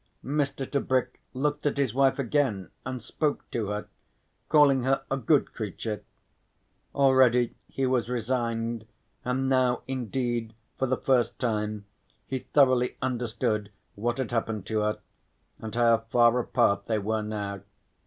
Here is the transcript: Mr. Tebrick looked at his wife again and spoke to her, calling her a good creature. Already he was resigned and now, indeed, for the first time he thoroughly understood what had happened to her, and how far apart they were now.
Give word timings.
Mr. 0.25 0.65
Tebrick 0.67 1.19
looked 1.31 1.63
at 1.67 1.77
his 1.77 1.93
wife 1.93 2.17
again 2.17 2.71
and 2.87 3.03
spoke 3.03 3.45
to 3.51 3.67
her, 3.67 3.85
calling 4.49 4.81
her 4.81 5.03
a 5.11 5.17
good 5.17 5.53
creature. 5.53 6.01
Already 6.95 7.53
he 7.67 7.85
was 7.85 8.09
resigned 8.09 8.87
and 9.23 9.47
now, 9.47 9.83
indeed, 9.87 10.55
for 10.79 10.87
the 10.87 10.97
first 10.97 11.37
time 11.37 11.85
he 12.25 12.39
thoroughly 12.39 12.97
understood 12.99 13.69
what 13.93 14.17
had 14.17 14.31
happened 14.31 14.65
to 14.65 14.79
her, 14.79 14.97
and 15.59 15.75
how 15.75 15.99
far 16.09 16.39
apart 16.39 16.85
they 16.85 16.97
were 16.97 17.21
now. 17.21 17.61